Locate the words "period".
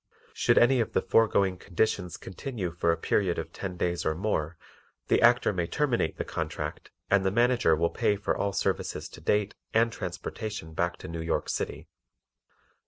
2.97-3.37